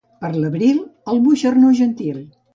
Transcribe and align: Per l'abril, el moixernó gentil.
Per 0.23 0.29
l'abril, 0.37 0.79
el 1.13 1.21
moixernó 1.27 1.71
gentil. 1.83 2.19